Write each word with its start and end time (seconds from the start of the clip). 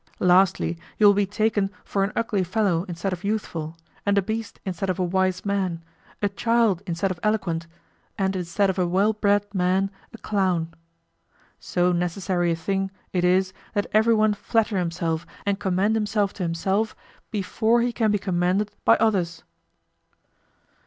Lastly, 0.17 0.79
you 0.97 1.05
will 1.05 1.13
be 1.13 1.27
taken 1.27 1.69
for 1.83 2.03
an 2.03 2.11
ugly 2.15 2.43
fellow 2.43 2.85
instead 2.87 3.13
of 3.13 3.23
youthful, 3.23 3.77
and 4.03 4.17
a 4.17 4.21
beast 4.23 4.59
instead 4.65 4.89
of 4.89 4.97
a 4.97 5.03
wise 5.03 5.45
man, 5.45 5.83
a 6.23 6.29
child 6.29 6.81
instead 6.87 7.11
of 7.11 7.19
eloquent, 7.21 7.67
and 8.17 8.35
instead 8.35 8.67
of 8.71 8.79
a 8.79 8.87
well 8.87 9.13
bred 9.13 9.45
man, 9.53 9.91
a 10.11 10.17
clown. 10.17 10.73
So 11.59 11.91
necessary 11.91 12.51
a 12.51 12.55
thing 12.55 12.89
it 13.13 13.23
is 13.23 13.53
that 13.75 13.85
everyone 13.93 14.33
flatter 14.33 14.79
himself 14.79 15.27
and 15.45 15.59
commend 15.59 15.93
himself 15.93 16.33
to 16.33 16.41
himself 16.41 16.95
before 17.29 17.81
he 17.81 17.93
can 17.93 18.09
be 18.09 18.17
commended 18.17 18.71
by 18.83 18.95
others. 18.95 19.43